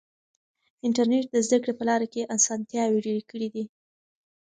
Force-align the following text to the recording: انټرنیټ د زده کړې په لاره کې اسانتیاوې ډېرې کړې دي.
انټرنیټ 0.85 1.25
د 1.31 1.35
زده 1.45 1.57
کړې 1.63 1.73
په 1.79 1.83
لاره 1.89 2.07
کې 2.13 2.29
اسانتیاوې 2.35 2.99
ډېرې 3.05 3.23
کړې 3.31 3.47
دي. 3.55 3.63